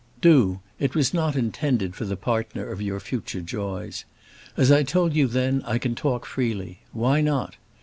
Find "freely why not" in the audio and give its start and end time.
6.25-7.55